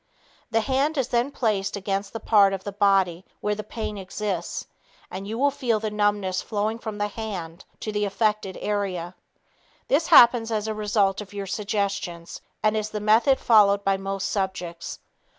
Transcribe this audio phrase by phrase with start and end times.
[0.49, 4.65] The hand is then placed against the part of the body where pain exists,
[5.11, 9.13] and you will feel the numbness flowing from the hand to the affected area.
[9.89, 14.29] This happens as a result of your suggestions and is the method followed by most
[14.29, 14.97] subjects.